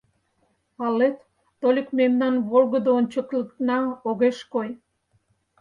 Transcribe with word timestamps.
Палет, 0.77 1.17
тольык 1.61 1.87
мемнан 1.99 2.35
волгыдо 2.49 2.89
ончыклыкна 2.99 3.77
огеш 4.09 4.37
кой. 4.53 4.69